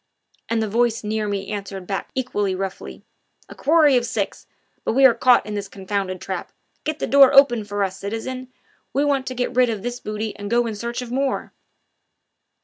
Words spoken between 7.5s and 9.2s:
for us, citizen we